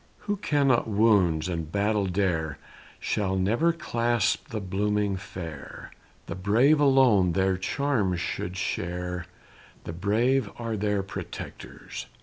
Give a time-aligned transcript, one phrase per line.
[0.21, 2.57] Who cannot wounds and battle dare
[2.99, 5.91] Shall never clasp the blooming fair;
[6.25, 9.27] The brave alone their charms should share,
[9.83, 12.07] The brave are their protectors.